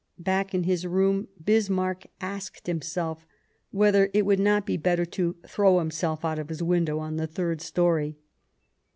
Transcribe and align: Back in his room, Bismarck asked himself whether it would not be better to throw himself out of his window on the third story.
Back 0.17 0.55
in 0.55 0.63
his 0.63 0.87
room, 0.87 1.27
Bismarck 1.45 2.07
asked 2.19 2.65
himself 2.65 3.27
whether 3.69 4.09
it 4.15 4.25
would 4.25 4.39
not 4.39 4.65
be 4.65 4.75
better 4.75 5.05
to 5.05 5.35
throw 5.47 5.77
himself 5.77 6.25
out 6.25 6.39
of 6.39 6.49
his 6.49 6.63
window 6.63 6.97
on 6.97 7.17
the 7.17 7.27
third 7.27 7.61
story. 7.61 8.17